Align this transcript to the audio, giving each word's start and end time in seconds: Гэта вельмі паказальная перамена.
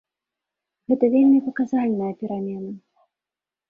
Гэта 0.93 1.05
вельмі 1.17 1.39
паказальная 1.51 2.11
перамена. 2.25 2.71